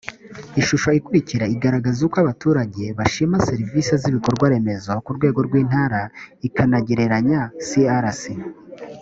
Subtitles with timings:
[0.61, 6.01] ishusho ikurikira iragaragaza uko abaturage bashima serivisi z ibikorwaremezo ku rwego rw intara
[6.47, 8.23] ikanagereranya crc